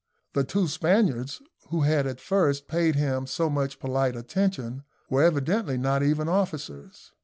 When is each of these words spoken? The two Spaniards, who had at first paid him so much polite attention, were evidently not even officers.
The 0.33 0.43
two 0.43 0.67
Spaniards, 0.67 1.43
who 1.69 1.81
had 1.81 2.07
at 2.07 2.19
first 2.19 2.67
paid 2.67 2.95
him 2.95 3.27
so 3.27 3.51
much 3.51 3.77
polite 3.77 4.15
attention, 4.15 4.81
were 5.11 5.21
evidently 5.21 5.77
not 5.77 6.01
even 6.01 6.27
officers. 6.27 7.11